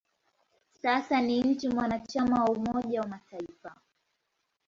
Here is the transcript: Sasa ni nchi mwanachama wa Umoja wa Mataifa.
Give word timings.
Sasa 0.81 1.21
ni 1.21 1.41
nchi 1.41 1.69
mwanachama 1.69 2.43
wa 2.43 2.51
Umoja 2.51 3.01
wa 3.01 3.07
Mataifa. 3.07 3.75